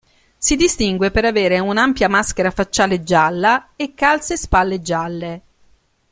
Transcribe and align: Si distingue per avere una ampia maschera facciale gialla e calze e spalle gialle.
Si 0.35 0.55
distingue 0.55 1.11
per 1.11 1.25
avere 1.25 1.59
una 1.59 1.83
ampia 1.83 2.09
maschera 2.09 2.49
facciale 2.49 3.03
gialla 3.03 3.73
e 3.75 3.93
calze 3.93 4.33
e 4.33 4.37
spalle 4.37 4.81
gialle. 4.81 5.41